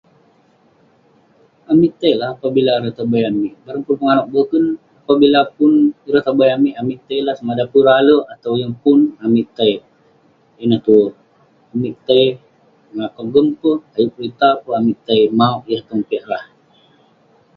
Amik 1.71 1.93
tei 2.01 2.13
la 2.19 2.25
apabila 2.35 2.71
ireh 2.75 2.95
tobai 2.97 3.23
amik, 3.31 3.53
kelunan 3.85 4.19
boken 4.33 4.65
apabila 4.99 5.39
pun 5.55 5.71
ireh 6.07 6.23
tobai 6.27 6.49
amik, 6.57 6.77
amik 6.81 6.99
tei 7.07 7.21
lah. 7.25 7.35
Samaada 7.37 7.63
pun 7.71 7.79
ireh 7.83 7.97
alek 8.01 8.23
atau 8.33 8.51
yeng 8.59 8.75
pun. 8.83 8.99
Amik 9.25 9.47
tei. 9.57 9.73
Ineh 10.63 10.81
tuek. 10.85 11.11
Amik 11.73 11.95
tei 12.07 12.25
melakau 12.93 13.25
gem 13.33 13.47
ke, 13.61 13.71
ayuk 13.95 14.11
kerita 14.15 14.49
ke, 14.63 14.69
amik 14.79 14.97
tei 15.07 15.21
mouk 15.39 15.61
yah 15.71 15.81
tong 15.87 16.03
piak 16.09 16.25
rah. 16.31 16.43